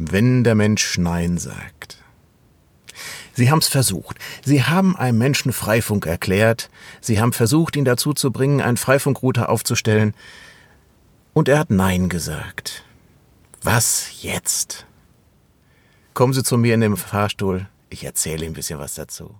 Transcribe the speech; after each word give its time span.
wenn 0.00 0.44
der 0.44 0.54
Mensch 0.54 0.96
Nein 0.96 1.36
sagt. 1.36 1.98
Sie 3.34 3.50
haben 3.50 3.58
es 3.58 3.68
versucht. 3.68 4.16
Sie 4.44 4.64
haben 4.64 4.96
einem 4.96 5.18
Menschen 5.18 5.52
Freifunk 5.52 6.06
erklärt. 6.06 6.70
Sie 7.00 7.20
haben 7.20 7.32
versucht, 7.32 7.76
ihn 7.76 7.84
dazu 7.84 8.12
zu 8.12 8.32
bringen, 8.32 8.60
einen 8.60 8.76
Freifunkrouter 8.76 9.48
aufzustellen. 9.48 10.14
Und 11.32 11.48
er 11.48 11.58
hat 11.58 11.70
Nein 11.70 12.08
gesagt. 12.08 12.84
Was 13.62 14.22
jetzt? 14.22 14.86
Kommen 16.14 16.32
Sie 16.32 16.42
zu 16.42 16.56
mir 16.56 16.74
in 16.74 16.80
den 16.80 16.96
Fahrstuhl. 16.96 17.66
Ich 17.88 18.04
erzähle 18.04 18.44
Ihnen 18.44 18.52
ein 18.52 18.54
bisschen 18.54 18.78
was 18.78 18.94
dazu. 18.94 19.34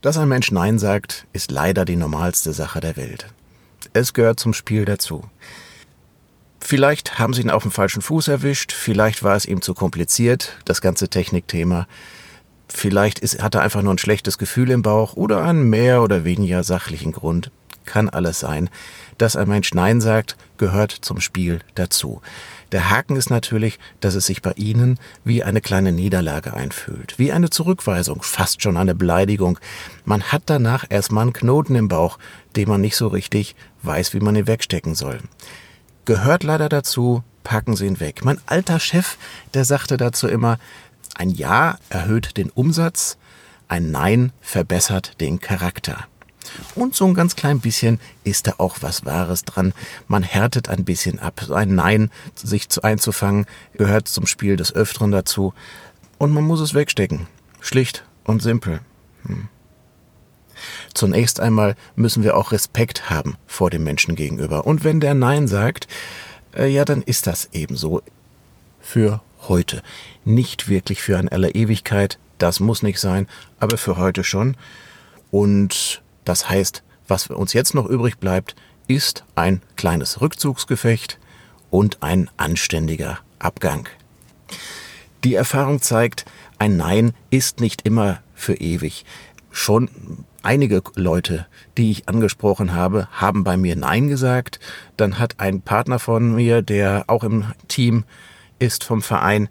Dass 0.00 0.16
ein 0.16 0.28
Mensch 0.28 0.50
Nein 0.50 0.78
sagt, 0.78 1.26
ist 1.34 1.50
leider 1.50 1.84
die 1.84 1.96
normalste 1.96 2.54
Sache 2.54 2.80
der 2.80 2.96
Welt. 2.96 3.26
Es 3.92 4.14
gehört 4.14 4.40
zum 4.40 4.54
Spiel 4.54 4.86
dazu. 4.86 5.24
Vielleicht 6.58 7.18
haben 7.18 7.34
Sie 7.34 7.42
ihn 7.42 7.50
auf 7.50 7.64
dem 7.64 7.72
falschen 7.72 8.00
Fuß 8.00 8.28
erwischt, 8.28 8.72
vielleicht 8.72 9.22
war 9.22 9.36
es 9.36 9.44
ihm 9.44 9.60
zu 9.60 9.74
kompliziert, 9.74 10.56
das 10.64 10.80
ganze 10.80 11.08
Technikthema. 11.08 11.86
Vielleicht 12.68 13.18
ist, 13.18 13.42
hat 13.42 13.54
er 13.54 13.62
einfach 13.62 13.82
nur 13.82 13.92
ein 13.92 13.98
schlechtes 13.98 14.38
Gefühl 14.38 14.70
im 14.70 14.82
Bauch 14.82 15.14
oder 15.14 15.42
einen 15.42 15.68
mehr 15.68 16.02
oder 16.02 16.24
weniger 16.24 16.62
sachlichen 16.62 17.12
Grund. 17.12 17.50
Kann 17.84 18.08
alles 18.08 18.40
sein. 18.40 18.70
Dass 19.18 19.36
ein 19.36 19.48
Mensch 19.48 19.74
Nein 19.74 20.00
sagt, 20.00 20.36
gehört 20.58 20.92
zum 20.92 21.20
Spiel 21.20 21.60
dazu. 21.74 22.20
Der 22.72 22.88
Haken 22.90 23.16
ist 23.16 23.30
natürlich, 23.30 23.78
dass 23.98 24.14
es 24.14 24.26
sich 24.26 24.42
bei 24.42 24.52
Ihnen 24.52 24.98
wie 25.24 25.42
eine 25.42 25.60
kleine 25.60 25.90
Niederlage 25.90 26.54
einfühlt, 26.54 27.18
wie 27.18 27.32
eine 27.32 27.50
Zurückweisung, 27.50 28.22
fast 28.22 28.62
schon 28.62 28.76
eine 28.76 28.94
Beleidigung. 28.94 29.58
Man 30.04 30.22
hat 30.24 30.42
danach 30.46 30.84
erstmal 30.88 31.22
einen 31.22 31.32
Knoten 31.32 31.74
im 31.74 31.88
Bauch, 31.88 32.18
den 32.54 32.68
man 32.68 32.80
nicht 32.80 32.96
so 32.96 33.08
richtig 33.08 33.56
weiß, 33.82 34.14
wie 34.14 34.20
man 34.20 34.36
ihn 34.36 34.46
wegstecken 34.46 34.94
soll. 34.94 35.18
Gehört 36.04 36.44
leider 36.44 36.68
dazu, 36.68 37.24
packen 37.42 37.74
Sie 37.74 37.86
ihn 37.86 38.00
weg. 38.00 38.24
Mein 38.24 38.40
alter 38.46 38.78
Chef, 38.78 39.16
der 39.54 39.64
sagte 39.64 39.96
dazu 39.96 40.28
immer, 40.28 40.58
ein 41.16 41.30
Ja 41.30 41.78
erhöht 41.88 42.36
den 42.36 42.50
Umsatz, 42.50 43.18
ein 43.68 43.90
Nein 43.90 44.32
verbessert 44.40 45.20
den 45.20 45.40
Charakter. 45.40 46.06
Und 46.74 46.94
so 46.94 47.06
ein 47.06 47.14
ganz 47.14 47.36
klein 47.36 47.60
bisschen 47.60 48.00
ist 48.24 48.46
da 48.46 48.54
auch 48.58 48.78
was 48.80 49.04
Wahres 49.04 49.44
dran. 49.44 49.72
Man 50.08 50.22
härtet 50.22 50.68
ein 50.68 50.84
bisschen 50.84 51.18
ab. 51.18 51.42
So 51.46 51.54
ein 51.54 51.74
Nein, 51.74 52.10
sich 52.34 52.68
einzufangen, 52.82 53.46
gehört 53.74 54.08
zum 54.08 54.26
Spiel 54.26 54.56
des 54.56 54.74
Öfteren 54.74 55.10
dazu. 55.10 55.54
Und 56.18 56.32
man 56.32 56.44
muss 56.44 56.60
es 56.60 56.74
wegstecken. 56.74 57.26
Schlicht 57.60 58.04
und 58.24 58.42
simpel. 58.42 58.80
Hm. 59.24 59.48
Zunächst 60.94 61.40
einmal 61.40 61.76
müssen 61.96 62.22
wir 62.22 62.36
auch 62.36 62.52
Respekt 62.52 63.08
haben 63.10 63.36
vor 63.46 63.70
dem 63.70 63.84
Menschen 63.84 64.16
gegenüber. 64.16 64.66
Und 64.66 64.84
wenn 64.84 65.00
der 65.00 65.14
Nein 65.14 65.48
sagt, 65.48 65.86
äh, 66.54 66.66
ja, 66.66 66.84
dann 66.84 67.02
ist 67.02 67.26
das 67.26 67.48
ebenso. 67.52 68.02
Für 68.80 69.22
heute. 69.48 69.82
Nicht 70.24 70.68
wirklich 70.68 71.02
für 71.02 71.18
eine 71.18 71.32
aller 71.32 71.54
Ewigkeit. 71.54 72.18
Das 72.38 72.60
muss 72.60 72.82
nicht 72.82 73.00
sein, 73.00 73.26
aber 73.58 73.76
für 73.76 73.96
heute 73.96 74.24
schon. 74.24 74.56
Und 75.30 76.02
das 76.30 76.48
heißt, 76.48 76.84
was 77.08 77.26
uns 77.26 77.54
jetzt 77.54 77.74
noch 77.74 77.86
übrig 77.86 78.18
bleibt, 78.18 78.54
ist 78.86 79.24
ein 79.34 79.62
kleines 79.74 80.20
Rückzugsgefecht 80.20 81.18
und 81.70 82.04
ein 82.04 82.30
anständiger 82.36 83.18
Abgang. 83.40 83.88
Die 85.24 85.34
Erfahrung 85.34 85.82
zeigt, 85.82 86.26
ein 86.56 86.76
Nein 86.76 87.14
ist 87.30 87.58
nicht 87.58 87.82
immer 87.82 88.20
für 88.32 88.54
ewig. 88.54 89.04
Schon 89.50 89.90
einige 90.44 90.84
Leute, 90.94 91.46
die 91.76 91.90
ich 91.90 92.08
angesprochen 92.08 92.74
habe, 92.74 93.08
haben 93.10 93.42
bei 93.42 93.56
mir 93.56 93.74
Nein 93.74 94.06
gesagt. 94.06 94.60
Dann 94.96 95.18
hat 95.18 95.40
ein 95.40 95.62
Partner 95.62 95.98
von 95.98 96.36
mir, 96.36 96.62
der 96.62 97.06
auch 97.08 97.24
im 97.24 97.46
Team 97.66 98.04
ist 98.60 98.84
vom 98.84 99.02
Verein, 99.02 99.48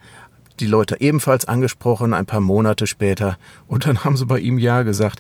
die 0.62 0.66
Leute 0.66 1.02
ebenfalls 1.02 1.44
angesprochen, 1.44 2.14
ein 2.14 2.26
paar 2.26 2.40
Monate 2.40 2.88
später. 2.88 3.38
Und 3.68 3.86
dann 3.86 4.06
haben 4.06 4.16
sie 4.16 4.26
bei 4.26 4.40
ihm 4.40 4.58
Ja 4.58 4.84
gesagt. 4.84 5.20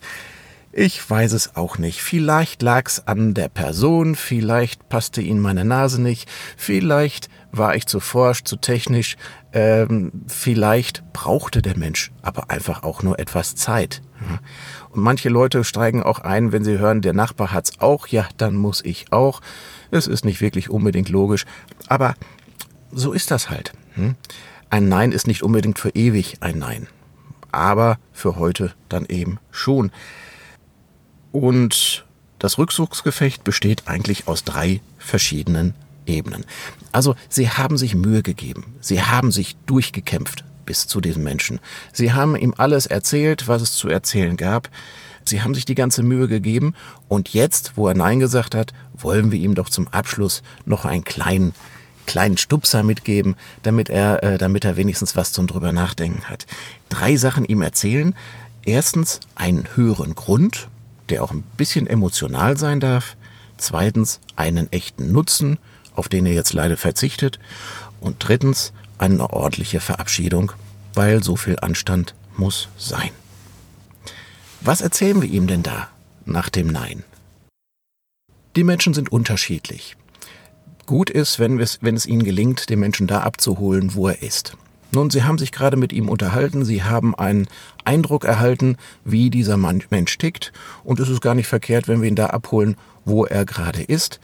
Ich 0.72 1.10
weiß 1.10 1.34
es 1.34 1.56
auch 1.56 1.78
nicht. 1.80 2.02
Vielleicht 2.02 2.62
lag's 2.62 3.02
an 3.06 3.34
der 3.34 3.50
Person, 3.50 4.16
vielleicht 4.16 4.88
passte 4.88 5.22
ihnen 5.22 5.40
meine 5.40 5.66
Nase 5.66 6.02
nicht, 6.02 6.30
vielleicht 6.58 7.30
war 7.52 7.76
ich 7.76 7.88
zu 7.88 8.00
forsch, 8.00 8.44
zu 8.44 8.56
technisch, 8.56 9.18
ähm, 9.52 10.12
vielleicht 10.28 11.12
brauchte 11.12 11.64
der 11.64 11.76
Mensch 11.76 12.12
aber 12.22 12.52
einfach 12.52 12.84
auch 12.84 13.02
nur 13.02 13.18
etwas 13.18 13.56
Zeit. 13.56 14.02
Und 14.92 15.02
manche 15.02 15.30
Leute 15.30 15.64
steigen 15.64 16.04
auch 16.04 16.20
ein, 16.20 16.52
wenn 16.52 16.64
sie 16.64 16.78
hören, 16.78 17.02
der 17.02 17.14
Nachbar 17.14 17.52
hat's 17.52 17.80
auch, 17.80 18.08
ja, 18.08 18.28
dann 18.38 18.56
muss 18.56 18.84
ich 18.84 19.12
auch. 19.12 19.42
Es 19.92 20.08
ist 20.08 20.26
nicht 20.26 20.42
wirklich 20.42 20.70
unbedingt 20.70 21.10
logisch, 21.10 21.46
aber 21.88 22.16
so 22.92 23.14
ist 23.14 23.32
das 23.32 23.50
halt. 23.50 23.74
Hm? 23.96 24.16
Ein 24.70 24.90
Nein 24.90 25.12
ist 25.12 25.26
nicht 25.26 25.42
unbedingt 25.42 25.80
für 25.80 25.90
ewig 25.90 26.38
ein 26.42 26.60
Nein, 26.60 26.88
aber 27.52 27.98
für 28.12 28.36
heute 28.36 28.74
dann 28.88 29.06
eben 29.06 29.40
schon. 29.52 29.92
Und 31.32 32.06
das 32.40 32.58
Rückzugsgefecht 32.58 33.44
besteht 33.44 33.84
eigentlich 33.88 34.28
aus 34.28 34.44
drei 34.44 34.82
verschiedenen 34.98 35.74
Ebenen. 36.06 36.46
Also 36.92 37.16
sie 37.28 37.50
haben 37.50 37.78
sich 37.78 37.96
Mühe 37.96 38.24
gegeben, 38.24 38.76
sie 38.82 39.02
haben 39.02 39.32
sich 39.32 39.56
durchgekämpft 39.66 40.44
bis 40.66 40.88
zu 40.88 41.02
diesem 41.02 41.24
Menschen. 41.24 41.60
Sie 41.94 42.14
haben 42.14 42.36
ihm 42.36 42.54
alles 42.58 42.86
erzählt, 42.86 43.48
was 43.48 43.62
es 43.62 43.74
zu 43.74 43.90
erzählen 43.90 44.38
gab. 44.38 44.70
Sie 45.26 45.42
haben 45.42 45.54
sich 45.54 45.66
die 45.66 45.76
ganze 45.76 46.04
Mühe 46.04 46.28
gegeben 46.28 46.76
und 47.08 47.30
jetzt, 47.30 47.74
wo 47.76 47.88
er 47.88 47.94
Nein 47.94 48.20
gesagt 48.20 48.56
hat, 48.56 48.74
wollen 48.94 49.32
wir 49.32 49.40
ihm 49.40 49.56
doch 49.56 49.70
zum 49.70 49.88
Abschluss 49.90 50.42
noch 50.66 50.86
einen 50.86 51.04
kleinen 51.04 51.54
kleinen 52.06 52.38
Stupser 52.38 52.82
mitgeben, 52.82 53.36
damit 53.62 53.90
er, 53.90 54.24
äh, 54.24 54.38
damit 54.40 54.66
er 54.66 54.78
wenigstens 54.78 55.16
was 55.16 55.32
zum 55.32 55.46
drüber 55.46 55.72
nachdenken 55.72 56.24
hat. 56.24 56.48
Drei 56.90 57.16
Sachen 57.18 57.46
ihm 57.46 57.62
erzählen. 57.62 58.16
Erstens 58.66 59.20
einen 59.36 59.68
höheren 59.76 60.16
Grund, 60.16 60.70
der 61.10 61.24
auch 61.24 61.32
ein 61.32 61.44
bisschen 61.58 61.88
emotional 61.88 62.58
sein 62.58 62.80
darf. 62.80 63.16
Zweitens 63.58 64.20
einen 64.36 64.72
echten 64.72 65.12
Nutzen, 65.12 65.60
auf 65.94 66.10
den 66.10 66.26
er 66.26 66.34
jetzt 66.34 66.54
leider 66.54 66.78
verzichtet. 66.78 67.40
Und 68.00 68.18
drittens 68.20 68.72
eine 68.98 69.30
ordentliche 69.30 69.80
Verabschiedung, 69.80 70.52
weil 70.94 71.24
so 71.24 71.36
viel 71.36 71.60
Anstand 71.60 72.16
muss 72.38 72.70
sein. 72.78 73.12
Was 74.62 74.82
erzählen 74.82 75.22
wir 75.22 75.30
ihm 75.30 75.48
denn 75.48 75.64
da 75.64 75.90
nach 76.26 76.50
dem 76.50 76.68
Nein? 76.68 77.04
Die 78.56 78.64
Menschen 78.64 78.94
sind 78.94 79.12
unterschiedlich. 79.12 79.96
Gut 80.86 81.10
ist, 81.10 81.40
wenn 81.40 81.60
es, 81.60 81.80
wenn 81.82 81.96
es 81.96 82.06
ihnen 82.06 82.24
gelingt, 82.24 82.70
den 82.70 82.80
Menschen 82.80 83.08
da 83.08 83.22
abzuholen, 83.22 83.94
wo 83.94 84.08
er 84.08 84.22
ist. 84.24 84.58
Nun, 84.92 85.10
Sie 85.12 85.24
haben 85.24 85.38
sich 85.38 85.52
gerade 85.52 85.78
mit 85.78 85.94
ihm 85.94 86.10
unterhalten, 86.10 86.66
Sie 86.66 86.84
haben 86.84 87.14
einen 87.14 87.48
Eindruck 87.86 88.26
erhalten, 88.26 88.78
wie 89.06 89.30
dieser 89.30 89.58
Mensch 89.58 90.18
tickt, 90.18 90.52
und 90.84 91.00
es 91.00 91.10
ist 91.10 91.22
gar 91.22 91.36
nicht 91.36 91.48
verkehrt, 91.48 91.88
wenn 91.88 92.02
wir 92.02 92.10
ihn 92.10 92.16
da 92.16 92.28
abholen, 92.28 92.76
wo 93.06 93.26
er 93.26 93.46
gerade 93.46 93.84
ist. 93.84 94.20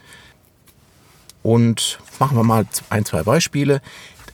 Und 1.42 2.00
machen 2.18 2.36
wir 2.36 2.42
mal 2.42 2.66
ein, 2.90 3.04
zwei 3.04 3.22
Beispiele. 3.22 3.80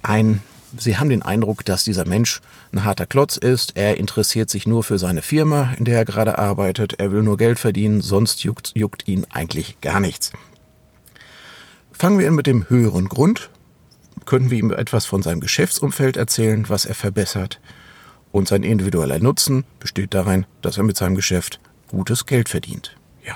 Ein, 0.02 0.40
Sie 0.78 0.96
haben 0.96 1.10
den 1.10 1.20
Eindruck, 1.20 1.66
dass 1.66 1.84
dieser 1.84 2.06
Mensch 2.06 2.40
ein 2.72 2.84
harter 2.84 3.04
Klotz 3.04 3.36
ist. 3.36 3.76
Er 3.76 3.98
interessiert 3.98 4.48
sich 4.48 4.66
nur 4.66 4.82
für 4.82 4.98
seine 4.98 5.20
Firma, 5.20 5.74
in 5.76 5.84
der 5.84 5.98
er 5.98 6.04
gerade 6.06 6.38
arbeitet. 6.38 6.94
Er 6.98 7.12
will 7.12 7.22
nur 7.22 7.36
Geld 7.36 7.58
verdienen, 7.58 8.00
sonst 8.00 8.42
juckt, 8.44 8.72
juckt 8.74 9.06
ihn 9.06 9.26
eigentlich 9.30 9.78
gar 9.82 10.00
nichts. 10.00 10.32
Fangen 11.92 12.18
wir 12.18 12.30
mit 12.30 12.46
dem 12.46 12.70
höheren 12.70 13.08
Grund 13.08 13.50
können 14.26 14.50
wir 14.50 14.58
ihm 14.58 14.70
etwas 14.70 15.06
von 15.06 15.22
seinem 15.22 15.40
Geschäftsumfeld 15.40 16.16
erzählen, 16.16 16.68
was 16.68 16.84
er 16.84 16.94
verbessert. 16.94 17.60
Und 18.30 18.48
sein 18.48 18.62
individueller 18.62 19.18
Nutzen 19.18 19.64
besteht 19.78 20.14
darin, 20.14 20.46
dass 20.62 20.78
er 20.78 20.84
mit 20.84 20.96
seinem 20.96 21.14
Geschäft 21.14 21.60
gutes 21.88 22.26
Geld 22.26 22.48
verdient. 22.48 22.96
Ja, 23.24 23.34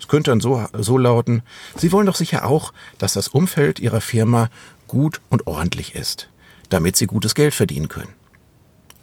es 0.00 0.08
könnte 0.08 0.30
dann 0.30 0.40
so, 0.40 0.66
so 0.72 0.96
lauten, 0.96 1.42
Sie 1.76 1.92
wollen 1.92 2.06
doch 2.06 2.16
sicher 2.16 2.46
auch, 2.46 2.72
dass 2.96 3.12
das 3.12 3.28
Umfeld 3.28 3.78
Ihrer 3.78 4.00
Firma 4.00 4.48
gut 4.86 5.20
und 5.28 5.46
ordentlich 5.46 5.94
ist, 5.94 6.30
damit 6.70 6.96
Sie 6.96 7.06
gutes 7.06 7.34
Geld 7.34 7.54
verdienen 7.54 7.88
können. 7.88 8.14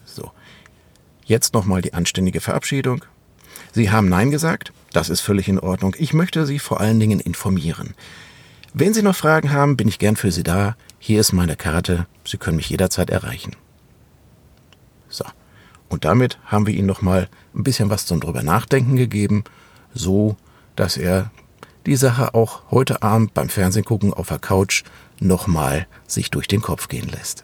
So, 0.03 0.31
jetzt 1.25 1.53
nochmal 1.53 1.81
die 1.81 1.93
anständige 1.93 2.41
Verabschiedung. 2.41 3.05
Sie 3.71 3.91
haben 3.91 4.09
Nein 4.09 4.31
gesagt, 4.31 4.73
das 4.93 5.09
ist 5.09 5.21
völlig 5.21 5.47
in 5.47 5.59
Ordnung. 5.59 5.95
Ich 5.99 6.13
möchte 6.13 6.45
Sie 6.45 6.59
vor 6.59 6.79
allen 6.79 6.99
Dingen 6.99 7.19
informieren. 7.19 7.93
Wenn 8.73 8.93
Sie 8.93 9.01
noch 9.01 9.15
Fragen 9.15 9.51
haben, 9.51 9.77
bin 9.77 9.87
ich 9.87 9.99
gern 9.99 10.15
für 10.15 10.31
Sie 10.31 10.43
da. 10.43 10.75
Hier 11.00 11.19
ist 11.19 11.33
meine 11.33 11.56
Karte, 11.56 12.07
Sie 12.25 12.38
können 12.38 12.57
mich 12.57 12.69
jederzeit 12.69 13.09
erreichen. 13.09 13.56
So. 15.09 15.25
Und 15.89 16.06
damit 16.06 16.39
haben 16.45 16.65
wir 16.65 16.74
Ihnen 16.74 16.88
nochmal 16.88 17.30
ein 17.53 17.63
bisschen 17.63 17.89
was 17.89 18.06
zum 18.06 18.19
drüber 18.19 18.44
nachdenken 18.44 18.95
gegeben, 18.95 19.44
so 19.94 20.36
dass 20.75 20.97
er 20.97 21.31
die 21.86 21.95
Sache 21.95 22.33
auch 22.33 22.63
heute 22.71 23.03
Abend 23.03 23.33
beim 23.33 23.50
Fernsehen 23.50 23.86
gucken 23.86 24.13
auf 24.13 24.30
der 24.30 24.39
Couch 24.39 24.83
nochmal 25.19 25.88
sich 26.07 26.31
durch 26.31 26.47
den 26.47 26.62
Kopf 26.62 26.88
gehen 26.88 27.07
lässt. 27.09 27.44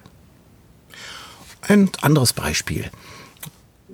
Ein 1.62 1.92
anderes 2.02 2.34
Beispiel. 2.34 2.90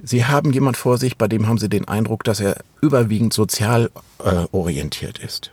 Sie 0.04 0.26
haben 0.26 0.54
jemand 0.54 0.78
vor 0.78 0.98
sich, 0.98 1.18
bei 1.18 1.28
dem 1.28 1.48
haben 1.48 1.58
Sie 1.58 1.70
den 1.70 1.88
Eindruck, 1.88 2.24
dass 2.24 2.40
er 2.40 2.64
überwiegend 2.82 3.34
sozial 3.34 3.92
äh, 4.24 4.46
orientiert 4.52 5.20
ist. 5.20 5.52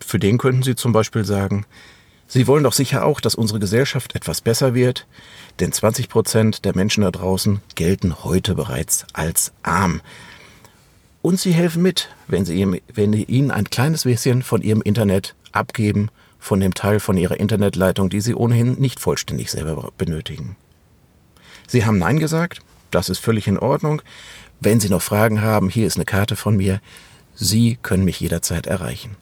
Für 0.00 0.18
den 0.18 0.38
könnten 0.38 0.62
Sie 0.62 0.74
zum 0.74 0.92
Beispiel 0.92 1.24
sagen, 1.24 1.66
Sie 2.32 2.46
wollen 2.46 2.62
doch 2.62 2.72
sicher 2.72 3.04
auch, 3.04 3.20
dass 3.20 3.34
unsere 3.34 3.58
Gesellschaft 3.58 4.14
etwas 4.14 4.40
besser 4.40 4.72
wird, 4.72 5.08
denn 5.58 5.72
20 5.72 6.08
Prozent 6.08 6.64
der 6.64 6.76
Menschen 6.76 7.02
da 7.02 7.10
draußen 7.10 7.60
gelten 7.74 8.22
heute 8.22 8.54
bereits 8.54 9.04
als 9.12 9.52
arm. 9.64 10.00
Und 11.22 11.40
Sie 11.40 11.50
helfen 11.50 11.82
mit, 11.82 12.08
wenn 12.28 12.44
Sie, 12.44 12.54
ihm, 12.54 12.78
wenn 12.94 13.12
Sie 13.12 13.24
Ihnen 13.24 13.50
ein 13.50 13.64
kleines 13.64 14.04
bisschen 14.04 14.44
von 14.44 14.62
Ihrem 14.62 14.80
Internet 14.80 15.34
abgeben, 15.50 16.08
von 16.38 16.60
dem 16.60 16.72
Teil 16.72 17.00
von 17.00 17.16
Ihrer 17.16 17.40
Internetleitung, 17.40 18.10
die 18.10 18.20
Sie 18.20 18.36
ohnehin 18.36 18.74
nicht 18.74 19.00
vollständig 19.00 19.50
selber 19.50 19.90
benötigen. 19.98 20.54
Sie 21.66 21.84
haben 21.84 21.98
Nein 21.98 22.20
gesagt, 22.20 22.60
das 22.92 23.08
ist 23.08 23.18
völlig 23.18 23.48
in 23.48 23.58
Ordnung. 23.58 24.02
Wenn 24.60 24.78
Sie 24.78 24.88
noch 24.88 25.02
Fragen 25.02 25.42
haben, 25.42 25.68
hier 25.68 25.88
ist 25.88 25.96
eine 25.96 26.04
Karte 26.04 26.36
von 26.36 26.56
mir. 26.56 26.80
Sie 27.34 27.76
können 27.82 28.04
mich 28.04 28.20
jederzeit 28.20 28.68
erreichen. 28.68 29.16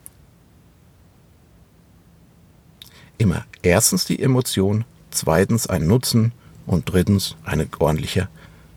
Immer 3.18 3.44
erstens 3.62 4.04
die 4.04 4.22
Emotion, 4.22 4.84
zweitens 5.10 5.66
ein 5.66 5.86
Nutzen 5.86 6.32
und 6.66 6.90
drittens 6.90 7.36
eine 7.44 7.68
ordentliche 7.78 8.28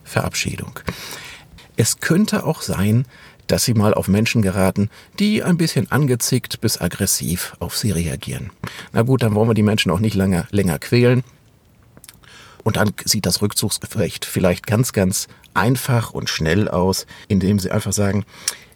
Verabschiedung. 0.04 0.80
Es 1.78 2.00
könnte 2.00 2.46
auch 2.46 2.62
sein, 2.62 3.06
dass 3.48 3.66
Sie 3.66 3.74
mal 3.74 3.94
auf 3.94 4.08
Menschen 4.08 4.42
geraten, 4.42 4.90
die 5.20 5.44
ein 5.44 5.58
bisschen 5.58 5.92
angezickt 5.92 6.62
bis 6.62 6.80
aggressiv 6.80 7.56
auf 7.60 7.78
Sie 7.78 7.92
reagieren. 7.92 8.52
Na 8.94 9.02
gut, 9.02 9.24
dann 9.24 9.36
wollen 9.36 9.50
wir 9.50 9.54
die 9.54 9.64
Menschen 9.64 9.92
auch 9.92 10.00
nicht 10.00 10.16
länger, 10.16 10.48
länger 10.52 10.80
quälen. 10.80 11.24
Und 12.64 12.78
dann 12.78 12.92
sieht 13.04 13.26
das 13.26 13.42
Rückzugsgefecht 13.42 14.24
vielleicht 14.24 14.68
ganz, 14.68 14.94
ganz 14.94 15.28
einfach 15.54 16.12
und 16.12 16.30
schnell 16.30 16.70
aus, 16.70 17.08
indem 17.28 17.60
Sie 17.60 17.72
einfach 17.72 17.94
sagen, 17.94 18.26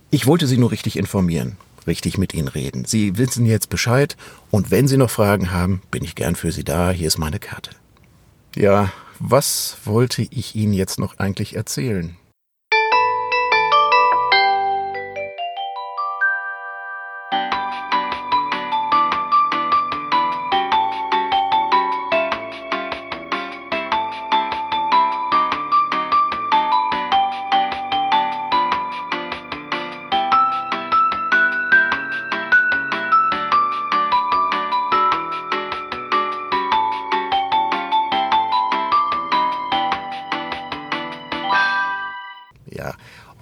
ich 0.09 0.25
wollte 0.25 0.47
Sie 0.47 0.57
nur 0.57 0.71
richtig 0.71 0.97
informieren 0.97 1.57
richtig 1.88 2.18
mit 2.18 2.34
Ihnen 2.34 2.48
reden. 2.48 2.86
Sie 2.86 3.18
wissen 3.18 3.46
jetzt 3.46 3.70
Bescheid 3.70 4.16
und 4.52 4.72
wenn 4.72 4.88
Sie 4.88 4.98
noch 4.98 5.10
Fragen 5.10 5.52
haben, 5.52 5.82
bin 5.92 6.04
ich 6.04 6.16
gern 6.16 6.36
für 6.36 6.52
Sie 6.52 6.64
da. 6.64 6.92
Hier 6.92 7.08
ist 7.08 7.18
meine 7.18 7.40
Karte. 7.40 7.72
Ja, 8.56 8.92
was 9.20 9.78
wollte 9.86 10.24
ich 10.30 10.56
Ihnen 10.56 10.74
jetzt 10.74 11.00
noch 11.00 11.20
eigentlich 11.20 11.56
erzählen? 11.56 12.16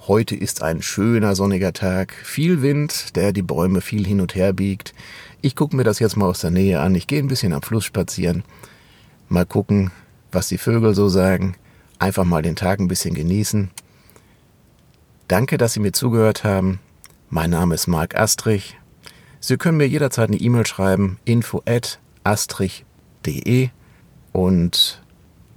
Heute 0.06 0.36
ist 0.36 0.62
ein 0.62 0.82
schöner 0.82 1.34
sonniger 1.34 1.72
Tag, 1.72 2.12
viel 2.12 2.60
Wind, 2.60 3.16
der 3.16 3.32
die 3.32 3.42
Bäume 3.42 3.80
viel 3.80 4.06
hin 4.06 4.20
und 4.20 4.34
her 4.34 4.52
biegt. 4.52 4.92
Ich 5.40 5.56
gucke 5.56 5.74
mir 5.74 5.84
das 5.84 5.98
jetzt 5.98 6.16
mal 6.16 6.26
aus 6.26 6.40
der 6.40 6.50
Nähe 6.50 6.80
an. 6.80 6.94
Ich 6.94 7.06
gehe 7.06 7.18
ein 7.18 7.28
bisschen 7.28 7.54
am 7.54 7.62
Fluss 7.62 7.84
spazieren. 7.84 8.44
Mal 9.28 9.46
gucken, 9.46 9.92
was 10.30 10.48
die 10.48 10.58
Vögel 10.58 10.94
so 10.94 11.08
sagen. 11.08 11.56
Einfach 11.98 12.24
mal 12.24 12.42
den 12.42 12.56
Tag 12.56 12.80
ein 12.80 12.88
bisschen 12.88 13.14
genießen. 13.14 13.70
Danke, 15.26 15.56
dass 15.56 15.72
Sie 15.72 15.80
mir 15.80 15.92
zugehört 15.92 16.44
haben. 16.44 16.80
Mein 17.30 17.50
Name 17.50 17.74
ist 17.74 17.86
Marc 17.86 18.14
Astrich. 18.14 18.76
Sie 19.40 19.56
können 19.56 19.78
mir 19.78 19.88
jederzeit 19.88 20.28
eine 20.28 20.38
E-Mail 20.38 20.66
schreiben, 20.66 21.18
info 21.24 21.62
at 21.66 21.98
astrich.de 22.24 23.70
und 24.32 25.02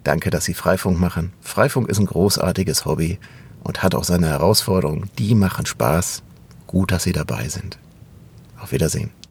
danke, 0.03 0.29
dass 0.29 0.45
Sie 0.45 0.53
Freifunk 0.53 0.99
machen. 0.99 1.33
Freifunk 1.41 1.89
ist 1.89 1.99
ein 1.99 2.05
großartiges 2.05 2.85
Hobby 2.85 3.19
und 3.67 3.83
hat 3.83 3.93
auch 3.95 4.05
seine 4.05 4.27
Herausforderungen. 4.27 5.09
Die 5.17 5.35
machen 5.35 5.65
Spaß. 5.65 6.23
Gut, 6.67 6.91
dass 6.91 7.03
Sie 7.03 7.11
dabei 7.11 7.49
sind. 7.49 7.77
Auf 8.59 8.71
Wiedersehen. 8.71 9.11